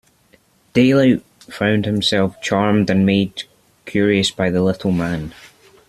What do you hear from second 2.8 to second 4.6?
and made curious by